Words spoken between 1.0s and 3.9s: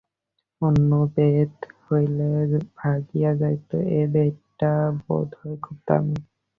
বেত হইলে ভাঙিয়া যাইত,